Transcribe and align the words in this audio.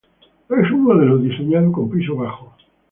En 0.49 0.73
un 0.73 0.81
modelo 0.83 1.19
diseñado 1.19 1.71
con 1.71 1.87
piso 1.87 2.15
bajo. 2.15 2.55